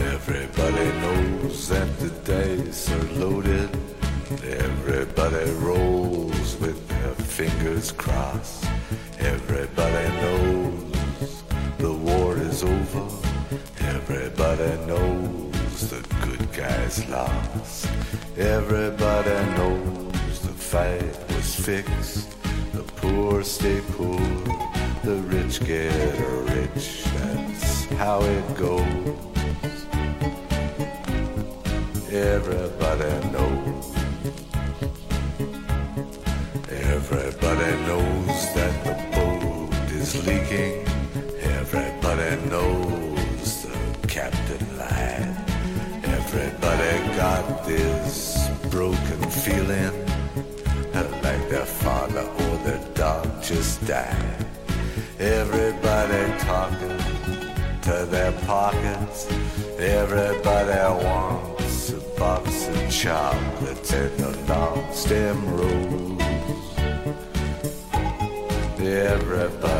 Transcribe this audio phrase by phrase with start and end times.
[0.00, 3.68] Everybody knows that the dice are loaded.
[4.42, 8.64] Everybody rolls with their fingers crossed.
[9.18, 11.42] Everybody knows
[11.76, 13.06] the war is over.
[13.80, 17.86] Everybody knows the good guys lost.
[18.38, 20.03] Everybody knows
[20.74, 22.34] fight was fixed.
[22.72, 24.26] The poor stay poor,
[25.04, 26.18] the rich get
[26.56, 27.04] rich.
[27.14, 29.76] That's how it goes.
[32.10, 33.86] Everybody knows.
[36.96, 40.74] Everybody knows that the boat is leaking.
[41.60, 45.36] Everybody knows the captain lied.
[46.18, 50.13] Everybody got this broken feeling
[51.64, 54.46] their father or their dog just died.
[55.18, 56.98] Everybody talking
[57.82, 59.26] to their pockets.
[59.78, 66.20] Everybody wants a box of chocolates and a long stem rose.
[68.78, 69.73] Everybody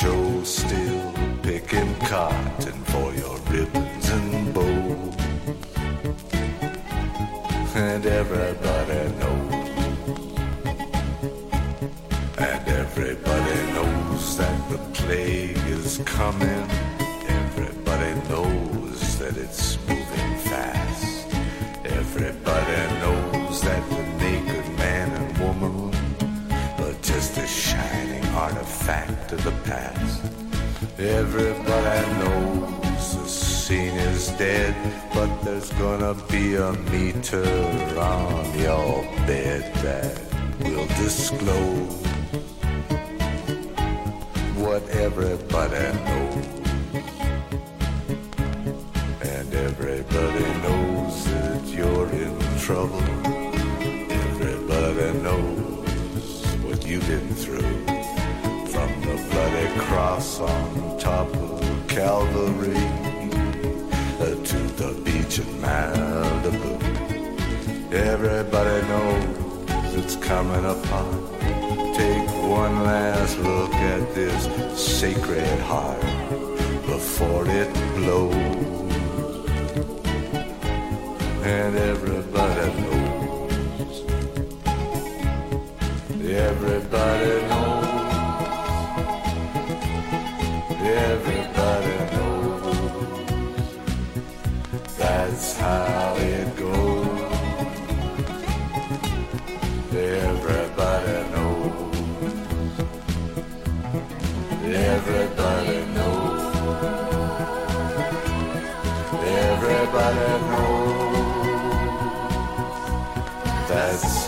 [0.00, 2.87] Joe still picking cotton
[35.68, 37.44] there's gonna be a meter
[37.98, 40.20] on your bed that
[40.60, 42.06] will disclose
[44.56, 46.46] what everybody knows.
[49.22, 53.02] And everybody knows that you're in trouble.
[54.10, 57.86] Everybody knows what you've been through.
[58.68, 63.07] From the bloody cross on top of Calvary
[65.42, 66.72] Malibu.
[67.92, 71.28] Everybody knows it's coming upon.
[71.94, 74.44] Take one last look at this
[74.78, 76.00] sacred heart
[76.86, 78.34] before it blows.
[81.44, 84.04] And everybody knows.
[86.20, 87.67] Everybody knows.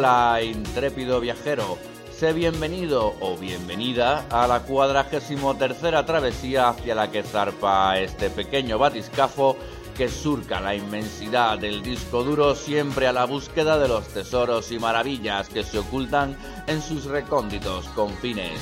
[0.00, 1.76] Hola, intrépido viajero.
[2.10, 8.78] Sé bienvenido o bienvenida a la cuadragésimo tercera travesía hacia la que zarpa este pequeño
[8.78, 9.58] batiscafo
[9.94, 14.78] que surca la inmensidad del disco duro siempre a la búsqueda de los tesoros y
[14.78, 16.34] maravillas que se ocultan
[16.66, 18.58] en sus recónditos confines.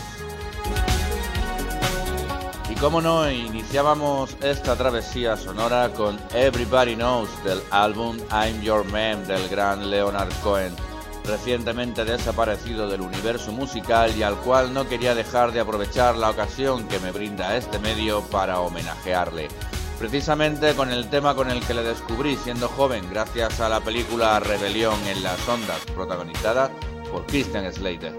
[2.69, 9.25] Y como no, iniciábamos esta travesía sonora con Everybody Knows del álbum I'm Your Man
[9.29, 10.75] del gran Leonard Cohen
[11.28, 16.88] recientemente desaparecido del universo musical y al cual no quería dejar de aprovechar la ocasión
[16.88, 19.48] que me brinda este medio para homenajearle.
[19.98, 24.40] Precisamente con el tema con el que le descubrí siendo joven gracias a la película
[24.40, 26.70] Rebelión en las Ondas, protagonizada
[27.12, 28.19] por Christian Slater.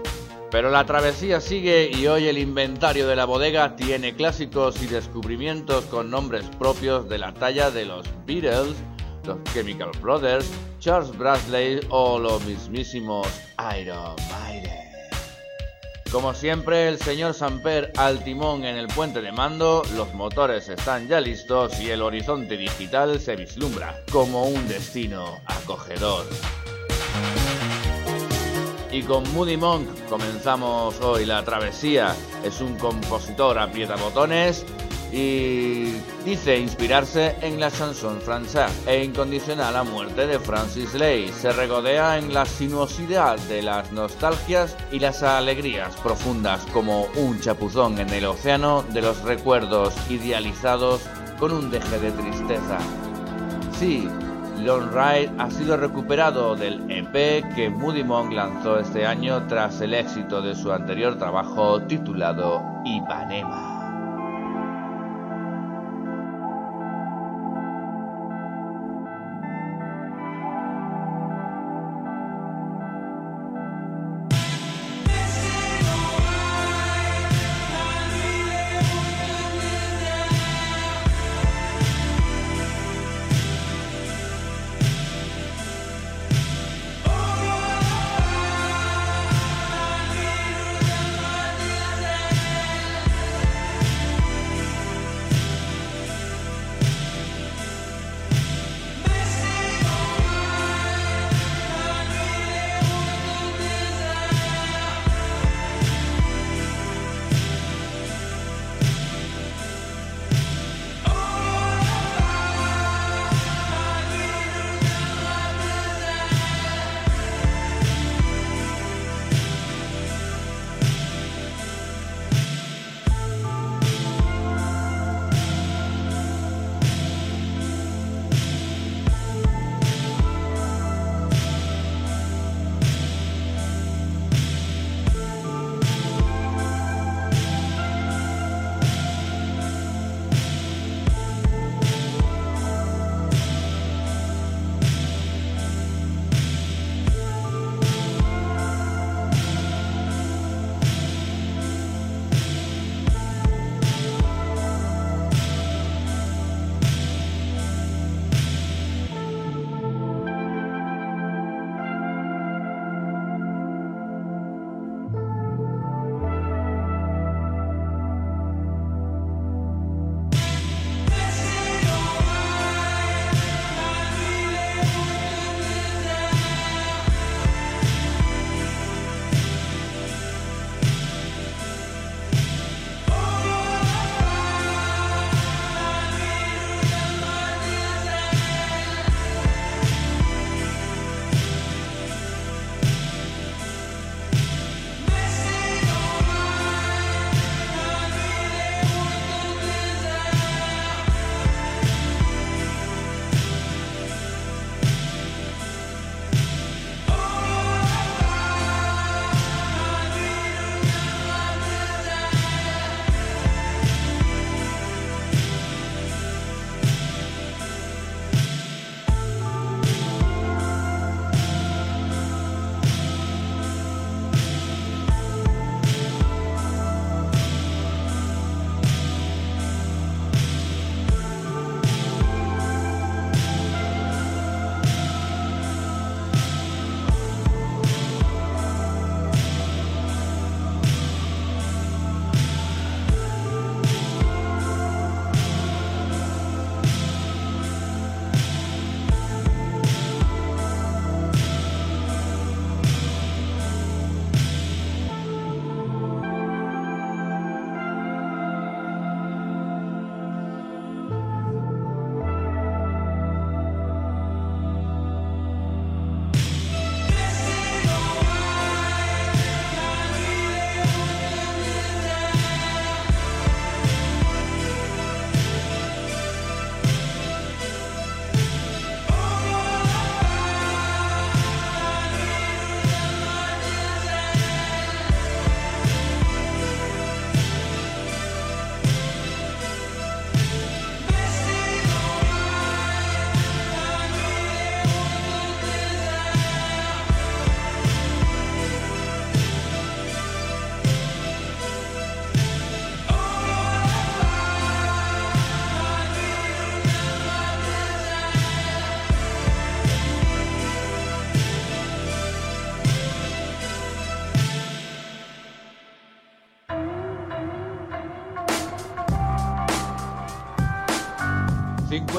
[0.50, 5.84] Pero la travesía sigue y hoy el inventario de la bodega tiene clásicos y descubrimientos
[5.84, 8.74] con nombres propios de la talla de los Beatles,
[9.52, 13.26] Chemical Brothers, Charles Bradley o los mismísimos
[13.78, 14.90] Iron Maiden.
[16.10, 21.06] Como siempre, el señor Samper al timón en el puente de mando, los motores están
[21.06, 26.26] ya listos y el horizonte digital se vislumbra como un destino acogedor.
[28.92, 32.16] Y con Moody Monk comenzamos hoy la travesía.
[32.42, 34.66] Es un compositor a botones
[35.12, 35.92] y
[36.24, 41.28] dice inspirarse en la chanson française e incondicional a muerte de Francis Lay.
[41.28, 47.98] Se regodea en la sinuosidad de las nostalgias y las alegrías profundas como un chapuzón
[47.98, 51.02] en el océano de los recuerdos idealizados
[51.38, 52.78] con un deje de tristeza.
[53.78, 54.08] Sí,
[54.58, 59.94] Long Ride ha sido recuperado del EP que Moody Monk lanzó este año tras el
[59.94, 63.79] éxito de su anterior trabajo titulado Ipanema.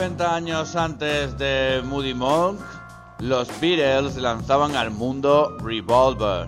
[0.02, 2.60] 50 años antes de Moody Monk,
[3.20, 6.48] los Beatles lanzaban al mundo Revolver,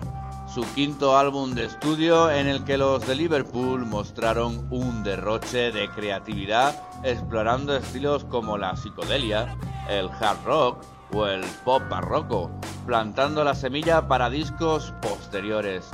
[0.52, 5.88] su quinto álbum de estudio en el que los de Liverpool mostraron un derroche de
[5.88, 9.56] creatividad explorando estilos como la psicodelia,
[9.88, 12.50] el hard rock o el pop barroco,
[12.86, 15.90] plantando la semilla para discos posteriores.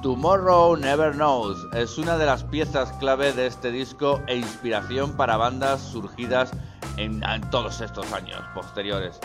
[0.00, 5.38] Tomorrow Never Knows es una de las piezas clave de este disco e inspiración para
[5.38, 6.52] bandas surgidas
[6.96, 9.20] en, todos estos años posteriores.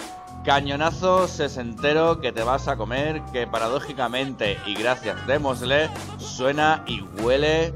[0.45, 7.73] Cañonazo sesentero que te vas a comer, que paradójicamente y gracias démosle, suena y huele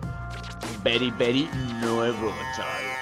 [0.84, 1.50] very very
[1.82, 2.93] nuevo, chaval.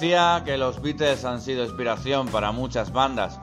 [0.00, 3.40] Decía que los Beatles han sido inspiración para muchas bandas,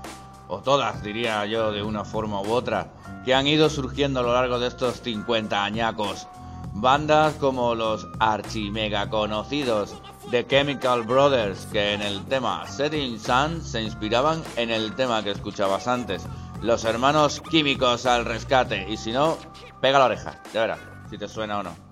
[0.47, 2.93] o todas diría yo de una forma u otra,
[3.25, 6.29] que han ido surgiendo a lo largo de estos 50 añacos.
[6.71, 9.95] Bandas como los archimega conocidos
[10.31, 15.31] The Chemical Brothers, que en el tema Setting Sun se inspiraban en el tema que
[15.31, 16.25] escuchabas antes.
[16.61, 19.37] Los hermanos químicos al rescate, y si no,
[19.81, 21.84] pega la oreja, ya verás si te suena o no.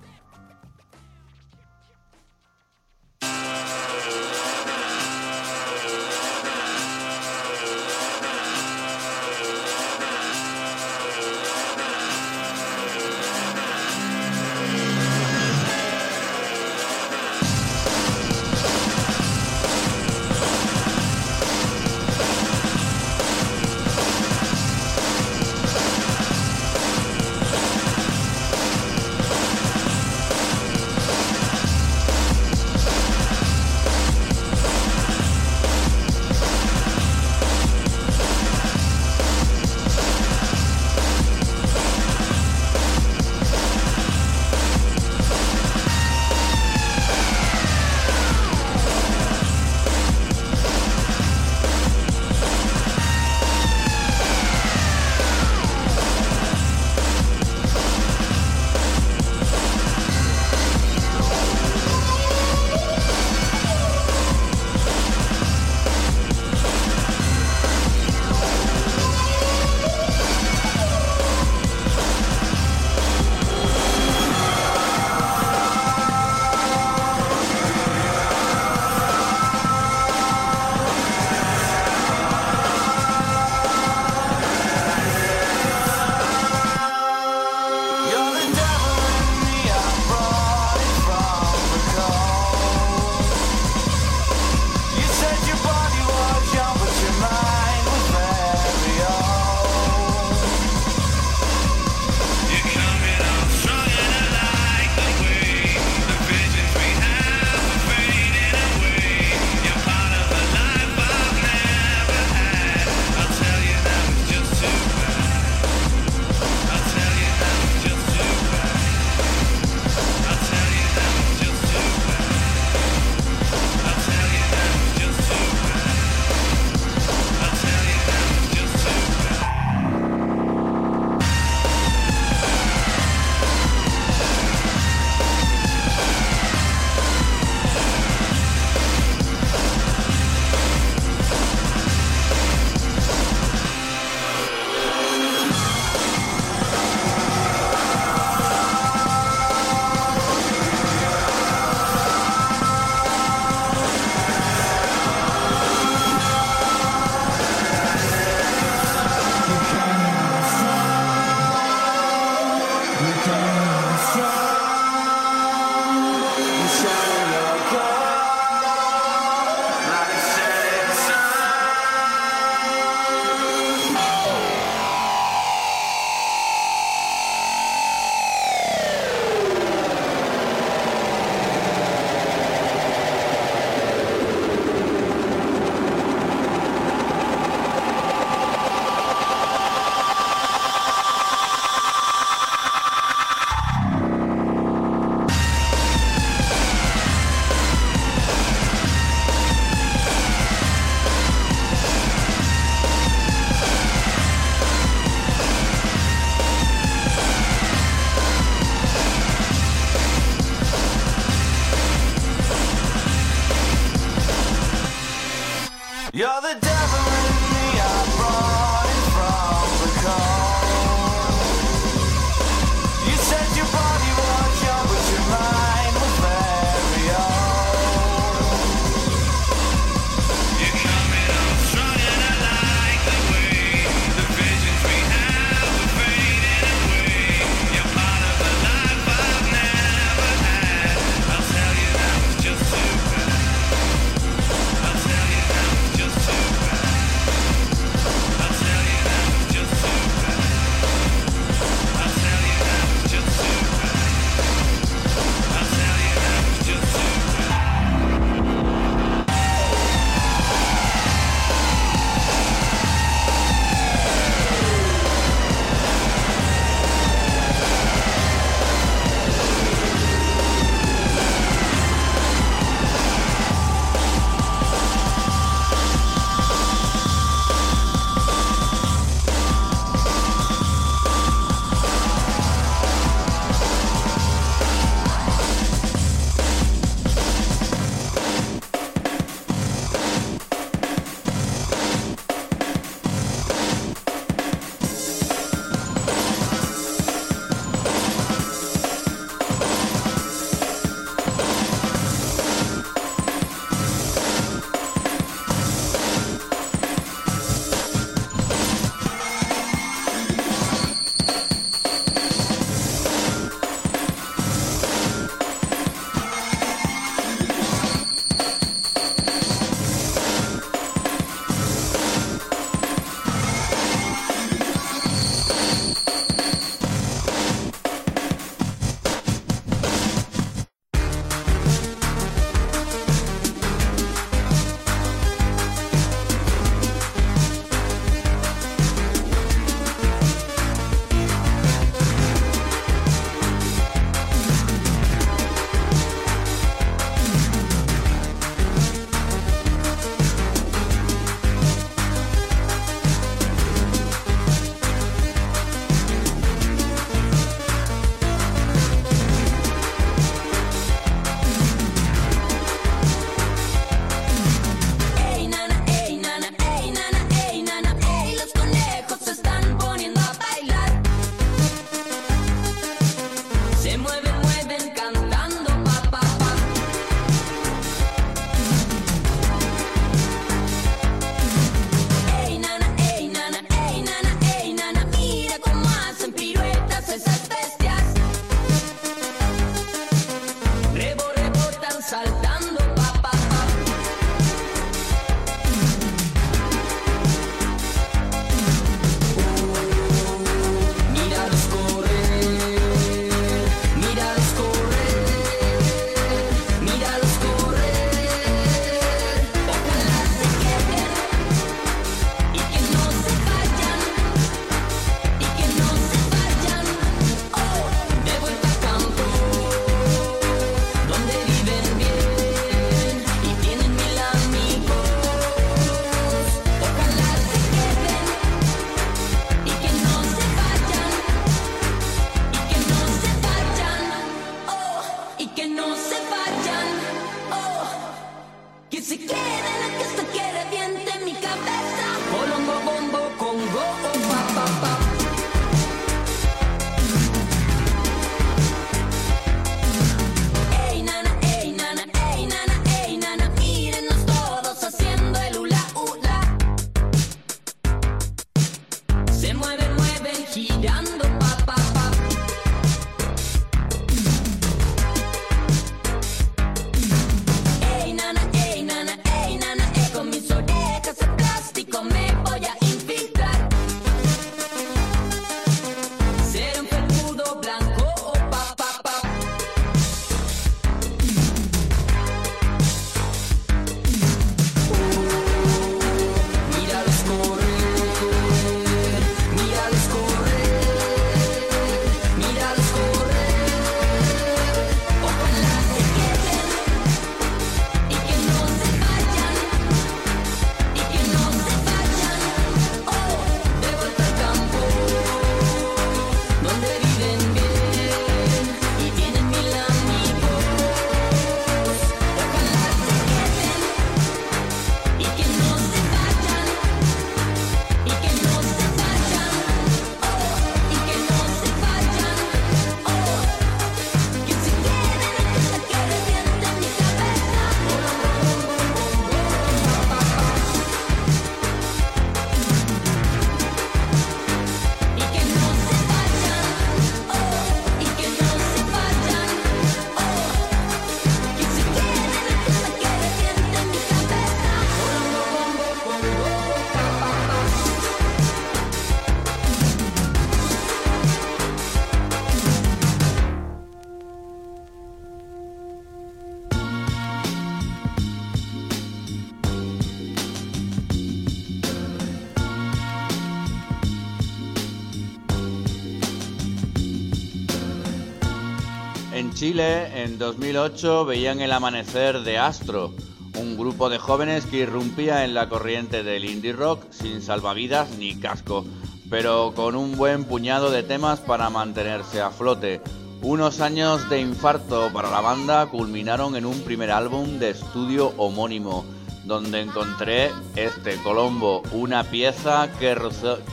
[569.75, 573.12] En 2008, veían el amanecer de Astro,
[573.59, 578.36] un grupo de jóvenes que irrumpía en la corriente del indie rock sin salvavidas ni
[578.36, 578.86] casco,
[579.31, 583.01] pero con un buen puñado de temas para mantenerse a flote.
[583.42, 589.05] Unos años de infarto para la banda culminaron en un primer álbum de estudio homónimo,
[589.44, 593.18] donde encontré este Colombo, una pieza que,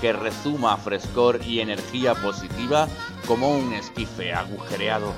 [0.01, 2.89] que rezuma frescor y energía positiva
[3.27, 5.13] como un esquife agujereado.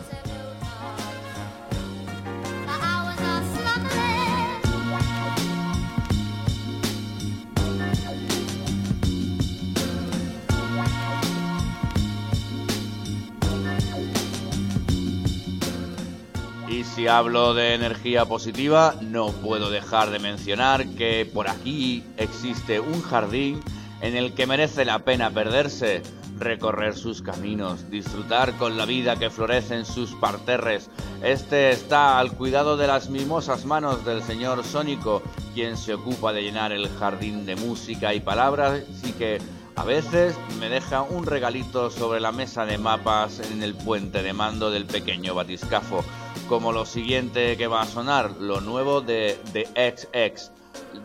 [17.03, 23.03] Si hablo de energía positiva, no puedo dejar de mencionar que por aquí existe un
[23.03, 23.61] jardín
[24.03, 26.05] en el que merece la pena perderse,
[26.39, 30.91] recorrer sus caminos, disfrutar con la vida que florece en sus parterres.
[31.25, 35.23] Este está al cuidado de las mimosas manos del señor Sónico,
[35.55, 39.41] quien se ocupa de llenar el jardín de música y palabras y que
[39.75, 44.33] a veces me deja un regalito sobre la mesa de mapas en el puente de
[44.33, 46.05] mando del pequeño batiscafo
[46.53, 50.51] como lo siguiente que va a sonar, lo nuevo de, de XX,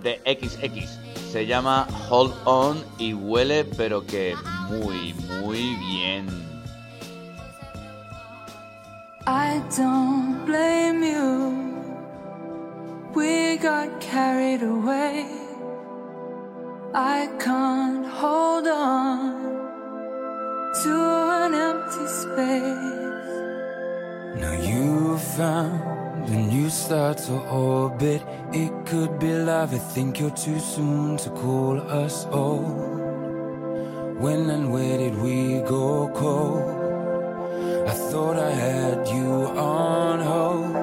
[0.03, 0.99] de XX.
[1.31, 4.35] Se llama Hold On y huele pero que
[4.69, 6.27] muy, muy bien.
[9.25, 11.53] I don't blame you.
[13.15, 15.27] We got carried away.
[16.93, 19.31] I can't hold on
[20.83, 23.06] to an empty space.
[24.39, 28.21] Now you found a new star to orbit.
[28.53, 29.73] It could be love.
[29.73, 32.77] I think you're too soon to call us old.
[34.21, 36.61] When and where did we go cold?
[37.89, 40.75] I thought I had you on hold.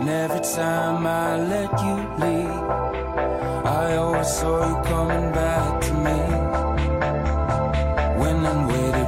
[0.00, 2.64] And every time I let you leave,
[3.82, 6.20] I always saw you coming back to me.
[8.20, 9.05] When and where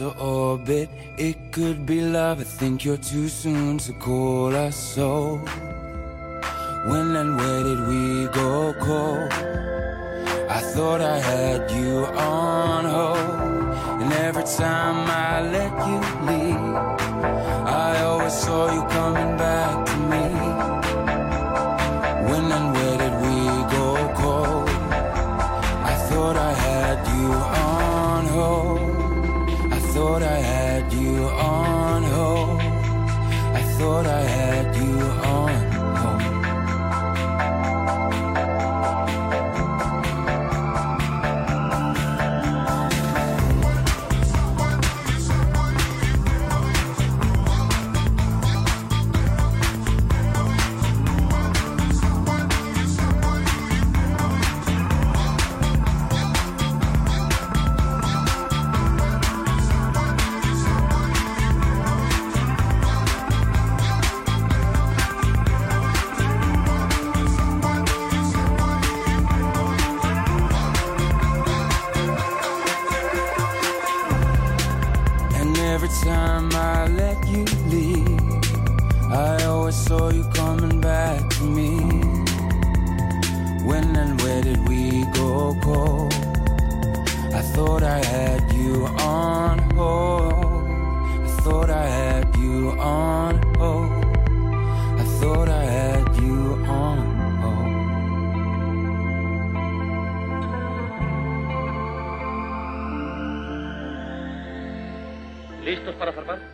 [0.00, 0.88] orbit.
[1.16, 2.40] It could be love.
[2.40, 5.36] I think you're too soon to call us so.
[6.90, 9.32] When and where did we go cold?
[10.48, 14.02] I thought I had you on hold.
[14.02, 16.74] And every time I let you leave,
[17.66, 19.95] I always saw you coming back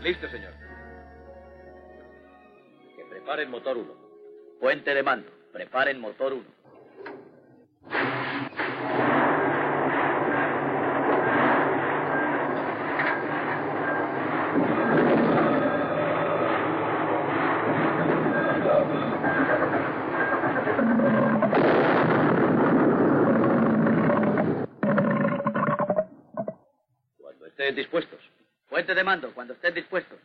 [0.02, 0.52] Listo, señor.
[2.96, 3.94] Que preparen motor 1.
[4.60, 5.30] Puente de mando.
[5.52, 6.62] Preparen motor 1.
[27.74, 28.12] dispuesto.
[28.82, 30.16] Fuente de mando, cuando estés dispuesto.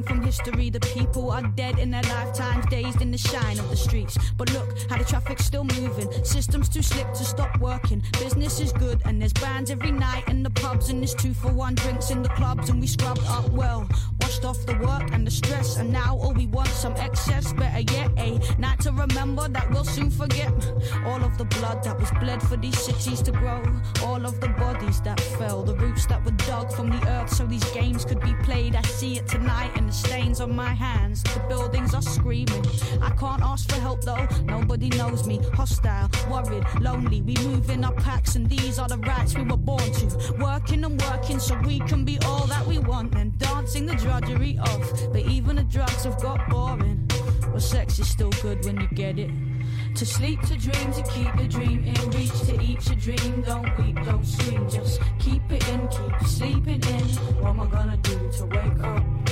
[0.00, 0.70] From history.
[0.70, 4.16] The people are dead in their lifetimes, dazed in the shine of the streets.
[4.36, 6.10] But look how the traffic's still moving.
[6.24, 8.00] Systems too slick to stop working.
[8.20, 11.52] Business is good, and there's bands every night in the pubs, and there's two for
[11.52, 13.88] one drinks in the clubs, and we scrubbed up well.
[14.20, 17.52] Washed off the work and the stress, and now all we want some excess.
[17.52, 20.52] Better yet, a night to remember that we'll soon forget.
[21.06, 23.62] All of the blood that was bled for these cities to grow,
[24.04, 27.46] all of the bodies that fell, the roots that were dug from the earth so
[27.46, 28.74] these games could be played.
[28.74, 31.22] I see it tonight, and the stains on my hands.
[31.22, 32.64] The buildings are screaming.
[33.00, 35.40] I can't ask for help though, nobody knows me.
[35.54, 37.22] Hostile, worried, lonely.
[37.22, 40.34] We move in our packs, and these are the rights we were born to.
[40.38, 44.58] Working and working so we can be all that we want, and dancing the drudgery
[44.58, 45.12] off.
[45.12, 47.08] But even the drugs have got boring.
[47.52, 49.30] But sex is still good when you get it.
[49.96, 53.42] To sleep, to dream, to keep the dream in reach, to eat your dream.
[53.42, 57.04] Don't weep, don't scream, just keep it in, keep sleeping in.
[57.40, 59.31] What am I gonna do to wake up?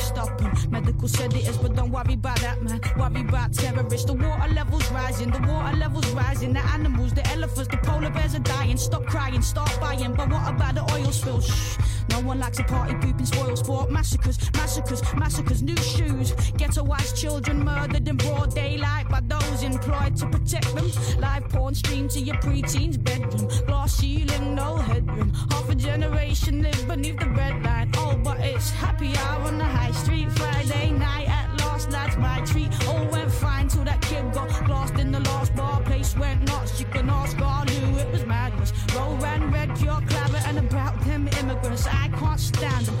[0.01, 0.51] stopping.
[0.69, 2.81] Medical sedatives, but don't worry about that, man.
[2.97, 4.05] Worry about terrorists.
[4.05, 6.53] The water levels rising, the water levels rising.
[6.53, 8.77] The animals, the elephants, the polar bears are dying.
[8.77, 10.13] Stop crying, start buying.
[10.13, 11.41] But what about the oil spill?
[11.41, 11.77] Shh.
[12.09, 13.91] No one likes a party pooping spoil sport.
[13.91, 15.61] Massacres, massacres, massacres.
[15.61, 16.33] New shoes.
[16.59, 20.91] Ghettoized children murdered in broad daylight by those employed to protect them.
[21.19, 23.47] Live porn streamed to your preteen's bedroom.
[23.65, 25.31] Glass ceiling, no headroom.
[25.51, 27.91] Half a generation live beneath the red line.
[27.97, 30.31] Oh, but it's happy hour on the high street.
[30.31, 32.71] Friday night at last, that's my treat.
[32.87, 35.81] All went fine till that kid got lost in the last bar.
[35.81, 36.79] Place went nuts.
[36.79, 38.73] You can ask all who it was madness.
[38.95, 41.87] Roll ran red, pure clabber, and about them immigrants.
[41.87, 43.00] I can't stand them.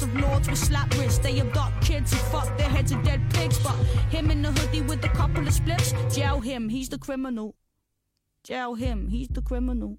[0.00, 1.18] of Lords with slap wrists.
[1.18, 3.58] They abduct kids and fuck their heads of dead pigs.
[3.58, 3.74] But
[4.10, 7.56] him in the hoodie with a couple of splits, jail him, he's the criminal.
[8.44, 9.98] Jail him, he's the criminal.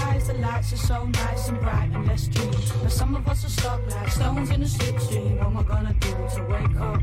[0.19, 2.51] The lights are so nice and bright and let's dream.
[2.81, 5.37] But some of us are stuck like stones in a slipstream.
[5.37, 7.01] What am I gonna do to wake up?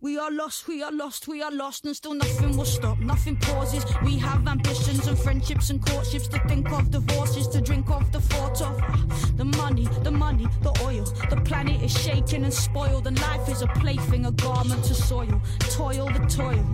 [0.00, 3.36] We are lost, we are lost, we are lost, and still nothing will stop, nothing
[3.36, 3.84] pauses.
[4.04, 8.20] We have ambitions and friendships and courtships to think of, divorces to drink of, the
[8.20, 11.04] thought of the money, the money, the oil.
[11.30, 15.40] The planet is shaken and spoiled, and life is a plaything, a garment to soil.
[15.60, 16.66] Toil, the toil.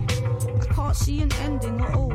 [0.62, 2.14] I can't see an ending at all,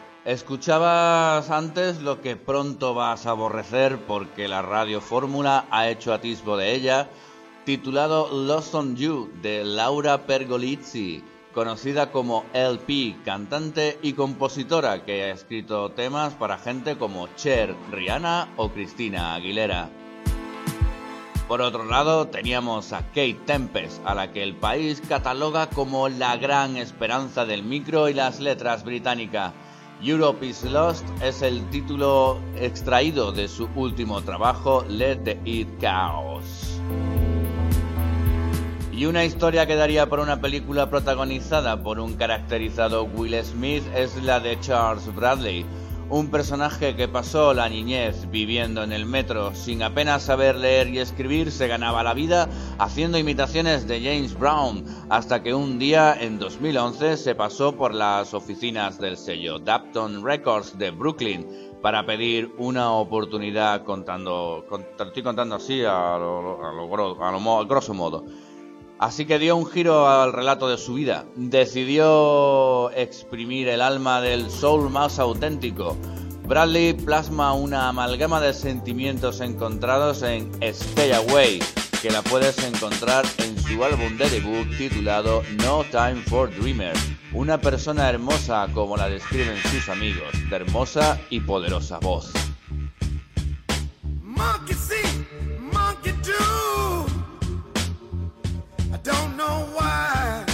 [0.23, 6.57] Escuchabas antes lo que pronto vas a aborrecer porque la radio fórmula ha hecho atisbo
[6.57, 7.09] de ella,
[7.65, 11.23] titulado Lost on You de Laura Pergolizzi,
[11.55, 18.49] conocida como LP, cantante y compositora que ha escrito temas para gente como Cher, Rihanna
[18.57, 19.89] o Cristina Aguilera.
[21.47, 26.37] Por otro lado, teníamos a Kate Tempest, a la que el país cataloga como la
[26.37, 29.53] gran esperanza del micro y las letras británica.
[30.03, 36.81] Europe is Lost es el título extraído de su último trabajo, Let the It Chaos.
[38.91, 44.15] Y una historia que daría por una película protagonizada por un caracterizado Will Smith es
[44.23, 45.67] la de Charles Bradley,
[46.11, 50.99] un personaje que pasó la niñez viviendo en el metro sin apenas saber leer y
[50.99, 52.49] escribir, se ganaba la vida
[52.79, 58.33] haciendo imitaciones de James Brown, hasta que un día en 2011 se pasó por las
[58.33, 61.47] oficinas del sello Dapton Records de Brooklyn
[61.81, 64.65] para pedir una oportunidad contando,
[64.99, 68.25] estoy contando así a a lo grosso modo
[69.01, 71.25] Así que dio un giro al relato de su vida.
[71.35, 75.97] Decidió exprimir el alma del soul más auténtico.
[76.47, 81.63] Bradley plasma una amalgama de sentimientos encontrados en Stay Away,
[82.03, 87.01] que la puedes encontrar en su álbum de debut titulado No Time for Dreamers.
[87.33, 92.31] Una persona hermosa como la describen sus amigos, de hermosa y poderosa voz.
[99.03, 100.45] Don't know why.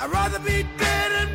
[0.00, 1.31] I'd rather be dead and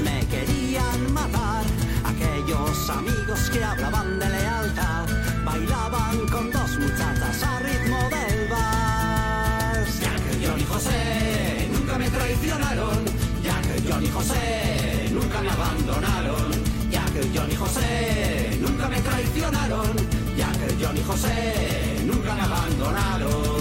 [0.00, 1.64] me querían matar.
[2.04, 5.06] Aquellos amigos que hablaban de lealtad
[5.44, 10.00] bailaban con dos muchachas a ritmo del vals.
[10.00, 13.04] Ya que John y José nunca me traicionaron.
[13.42, 16.50] Ya que John y José nunca me abandonaron.
[16.90, 19.96] Ya que John y José nunca me traicionaron.
[20.36, 23.55] Ya que John y José nunca me abandonaron.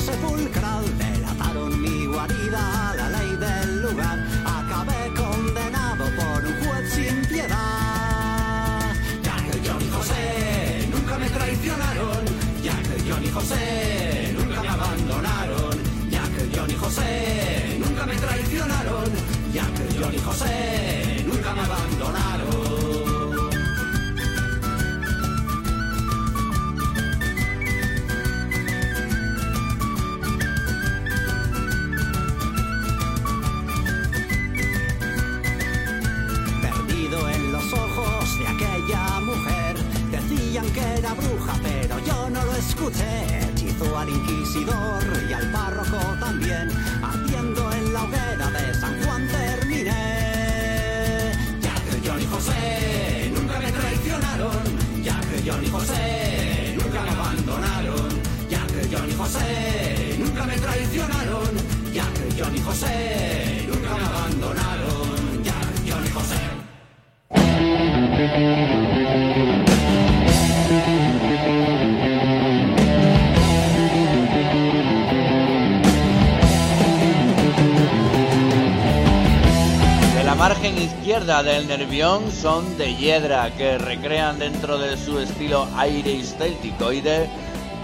[0.00, 0.55] Silencio
[45.28, 46.70] y al párroco también.
[47.02, 49.92] Ardiendo en la hoguera de San Juan terminé.
[51.60, 55.02] Ya que John y José nunca me traicionaron.
[55.02, 58.08] Ya que John y José nunca me abandonaron.
[58.48, 61.50] Ya que John y José nunca me traicionaron.
[61.92, 65.44] Ya que John y José nunca me abandonaron.
[65.44, 66.40] Ya que John y José.
[80.38, 87.28] Margen izquierda del Nervión son de Hiedra, que recrean dentro de su estilo aire histelticoide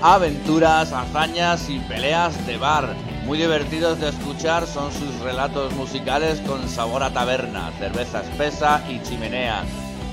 [0.03, 2.95] aventuras, hazañas y peleas de bar.
[3.25, 9.01] Muy divertidos de escuchar son sus relatos musicales con sabor a taberna, cerveza espesa y
[9.03, 9.65] chimenea.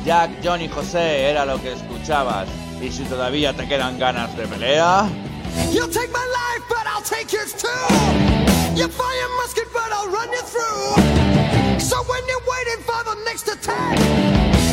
[0.06, 2.48] Jack, John y José era lo que escuchabas.
[2.82, 5.10] Y si todavía te quedan ganas de pelea,
[5.72, 7.68] You'll take my life, but I'll take yours too.
[8.76, 11.59] You fire musket, but I'll run you through.
[11.90, 13.98] So when you're waiting for the next attack,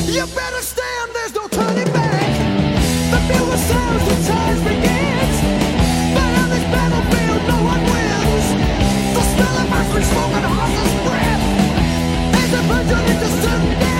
[0.04, 2.28] you better stand, there's no turning back.
[3.10, 5.36] The bugle sounds, the time begins.
[6.12, 8.46] But on this battlefield, no one wins.
[9.16, 11.42] The smell of ice cream smoke and horse's breath
[12.36, 13.95] is a virgin into certain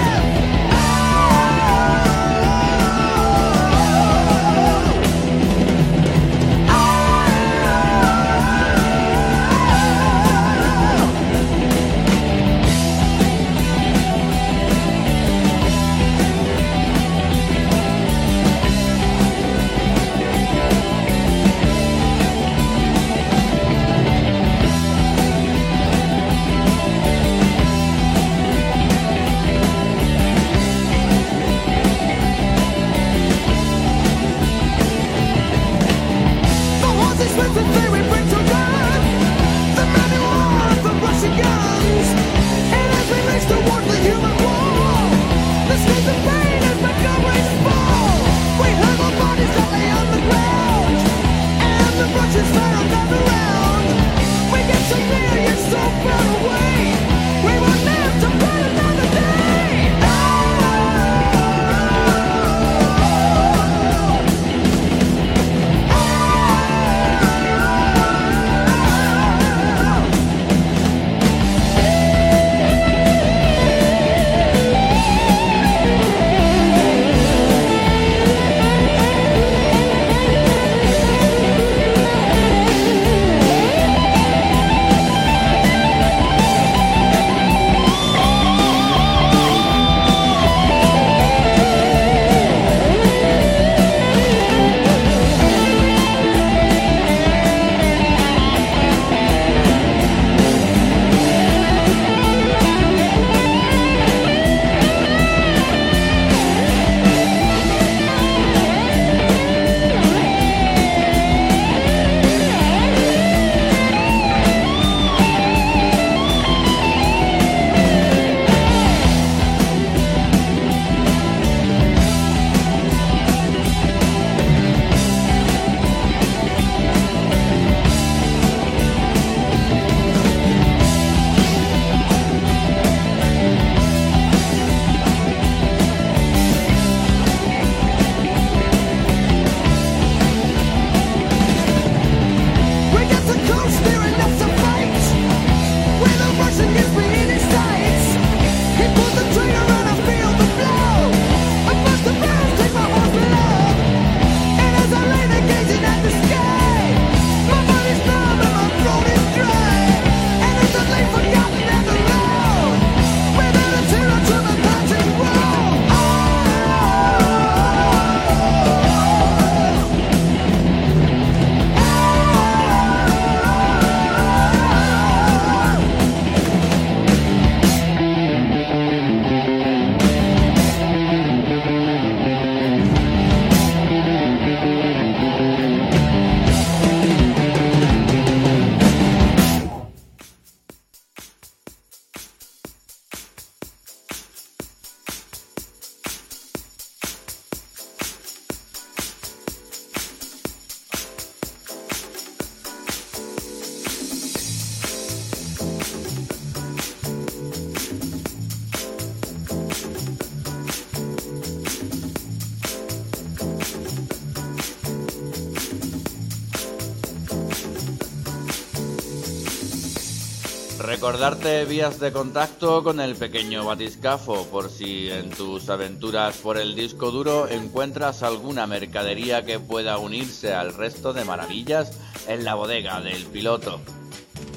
[221.07, 226.75] Recordarte vías de contacto con el pequeño batiscafo por si en tus aventuras por el
[226.75, 231.97] disco duro encuentras alguna mercadería que pueda unirse al resto de maravillas
[232.27, 233.81] en la bodega del piloto.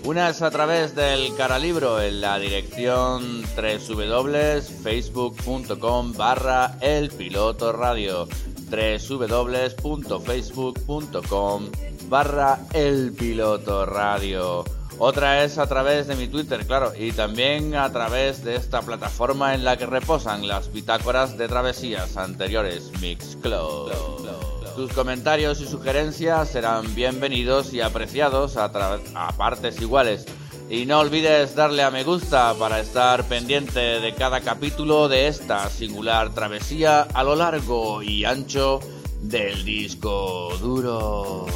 [0.04, 8.28] Una es a través del caralibro en la dirección www.facebook.com barra el piloto radio
[8.72, 11.72] www.facebook.com
[12.10, 14.66] barra el piloto radio
[15.00, 19.56] otra es a través de mi Twitter, claro, y también a través de esta plataforma
[19.56, 23.92] en la que reposan las bitácoras de travesías anteriores, Mixcloud.
[24.76, 30.26] Tus comentarios y sugerencias serán bienvenidos y apreciados a, a partes iguales.
[30.70, 35.70] Y no olvides darle a me gusta para estar pendiente de cada capítulo de esta
[35.70, 38.80] singular travesía a lo largo y ancho
[39.22, 41.48] del disco duro.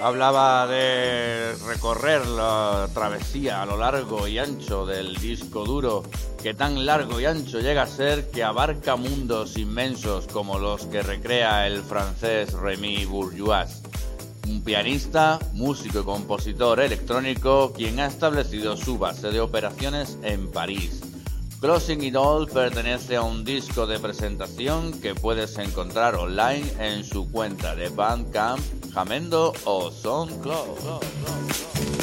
[0.00, 6.02] Hablaba de recorrer la travesía a lo largo y ancho del disco duro,
[6.42, 11.02] que tan largo y ancho llega a ser que abarca mundos inmensos como los que
[11.02, 13.82] recrea el francés Rémi Bourgeois,
[14.48, 21.09] un pianista, músico y compositor electrónico quien ha establecido su base de operaciones en París.
[21.60, 27.30] Closing It All pertenece a un disco de presentación que puedes encontrar online en su
[27.30, 28.62] cuenta de Bandcamp,
[28.94, 31.99] Jamendo o SoundCloud.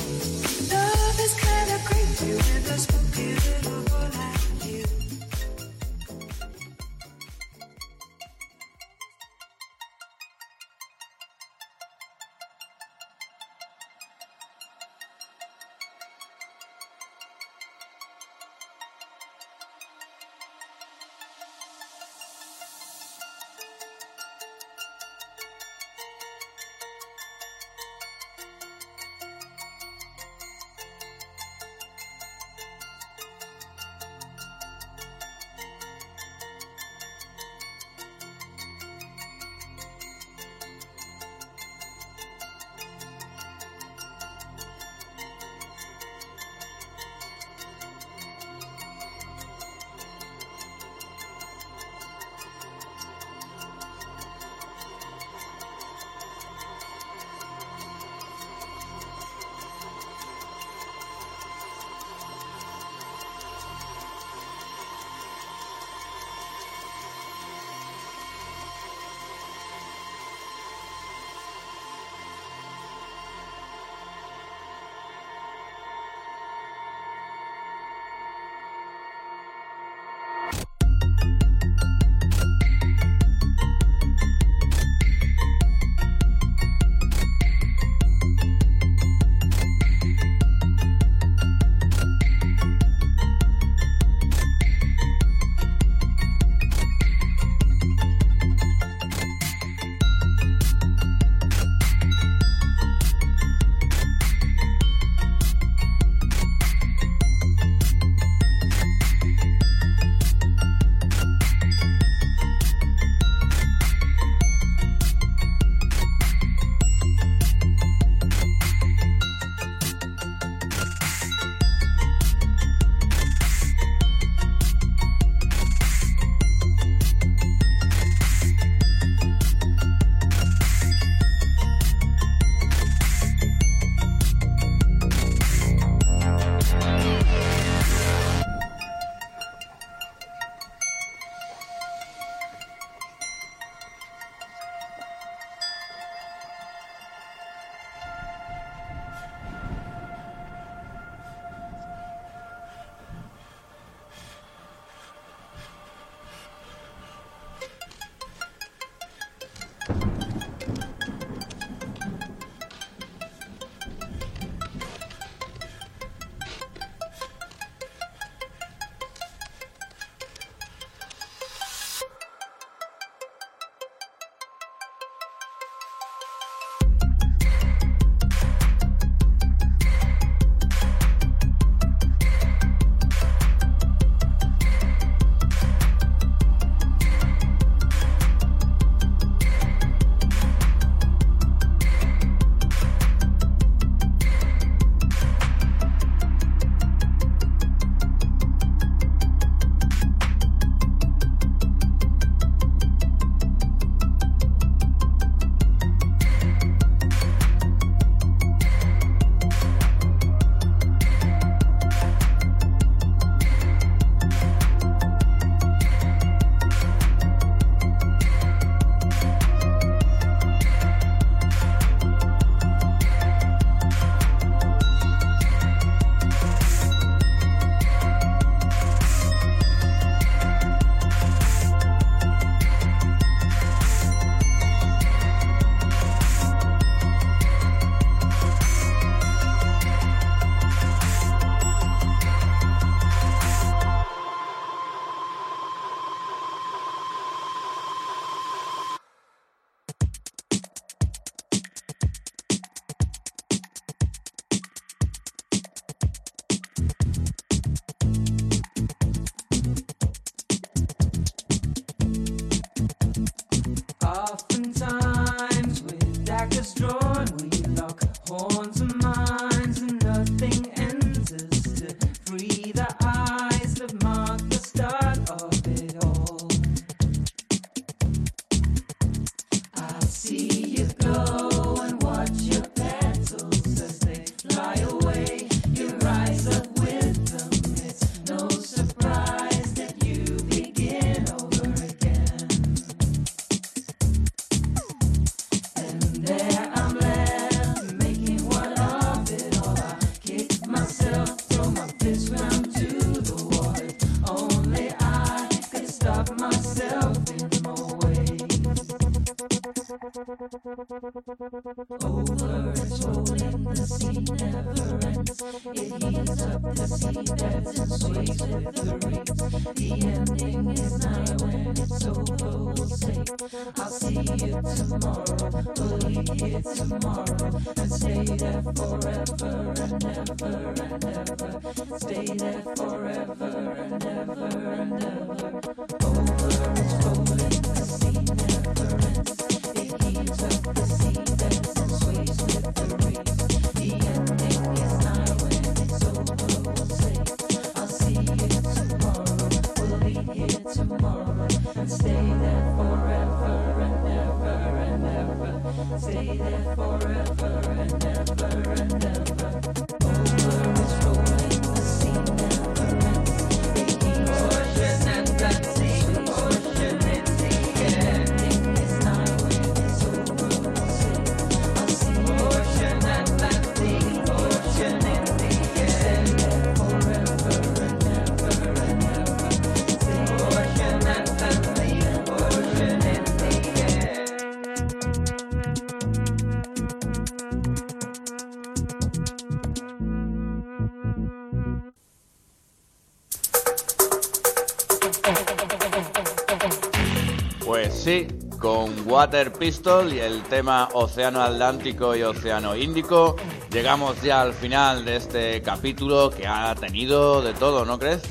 [399.08, 403.38] Water Pistol y el tema Océano Atlántico y Océano Índico,
[403.72, 408.22] llegamos ya al final de este capítulo que ha tenido de todo, ¿no crees?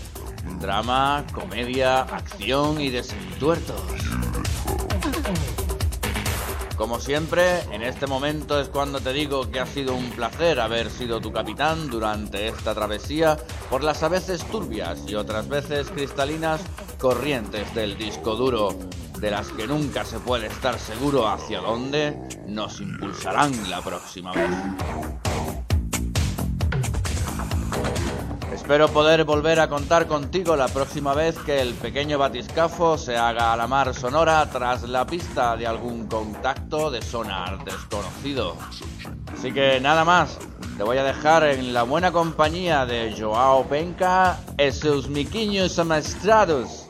[0.61, 3.81] Drama, comedia, acción y desentuertos.
[6.77, 10.91] Como siempre, en este momento es cuando te digo que ha sido un placer haber
[10.91, 13.39] sido tu capitán durante esta travesía
[13.71, 16.61] por las a veces turbias y otras veces cristalinas
[16.99, 18.77] corrientes del disco duro,
[19.21, 24.51] de las que nunca se puede estar seguro hacia dónde nos impulsarán la próxima vez.
[28.53, 33.53] Espero poder volver a contar contigo la próxima vez que el pequeño batiscafo se haga
[33.53, 38.57] a la mar sonora tras la pista de algún contacto de sonar desconocido.
[39.33, 40.39] Así que nada más,
[40.77, 46.86] te voy a dejar en la buena compañía de Joao Penca y sus miquiños amaestrados,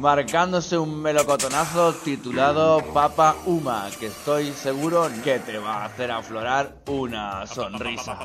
[0.00, 6.74] marcándose un melocotonazo titulado Papa Uma, que estoy seguro que te va a hacer aflorar
[6.86, 8.18] una sonrisa.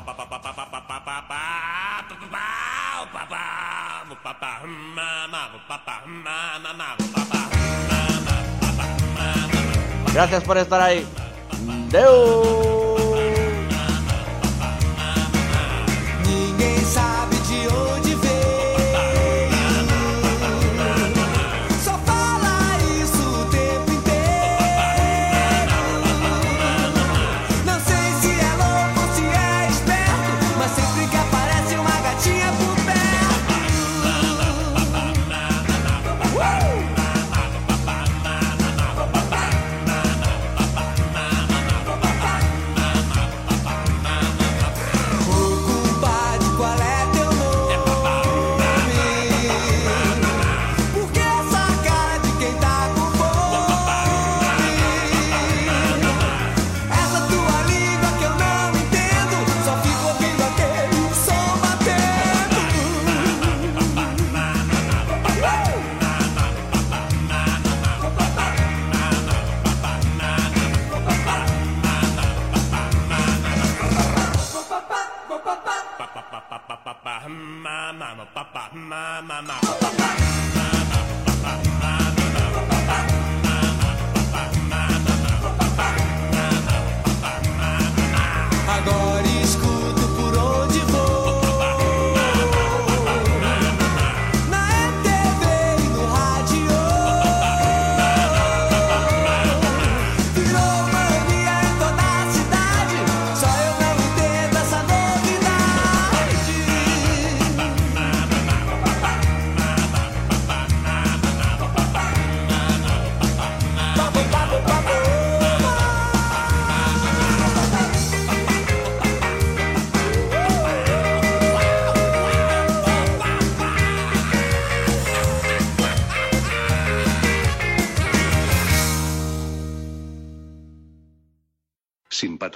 [10.14, 11.06] Gracias por estar ahí.
[11.90, 12.86] Deu!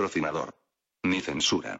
[0.01, 0.55] Patrocinador.
[1.05, 1.80] Ni censura.